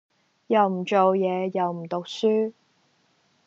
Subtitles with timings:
[0.47, 2.53] 又唔做嘢又唔讀書